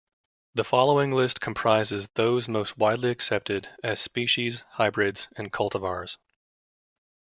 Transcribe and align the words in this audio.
The 0.55 0.63
following 0.63 1.11
list 1.11 1.39
comprises 1.39 2.09
those 2.15 2.49
most 2.49 2.75
widely 2.75 3.11
accepted 3.11 3.69
as 3.83 3.99
species, 3.99 4.65
hybrids, 4.71 5.27
and 5.37 5.53
cultivars. 5.53 6.17